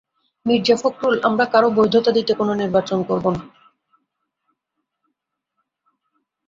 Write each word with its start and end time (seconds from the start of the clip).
মির্জা 0.45 0.75
ফখরুল 0.81 1.15
আমরা 1.23 1.45
কারও 1.53 1.69
বৈধতা 1.77 2.11
দিতে 2.17 2.33
কোনো 2.35 2.53
নির্বাচন 2.61 2.99
করব 3.09 3.25
না। 3.35 3.41